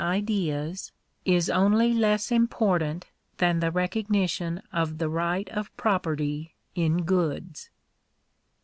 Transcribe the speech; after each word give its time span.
ideas, 0.03 0.91
is 1.25 1.47
only 1.47 1.93
less 1.93 2.31
important 2.31 3.05
than 3.37 3.59
the 3.59 3.69
recognition 3.69 4.59
of 4.73 4.97
die 4.97 5.05
right 5.05 5.47
of 5.49 5.69
property 5.77 6.55
in 6.73 7.03
goods. 7.03 7.69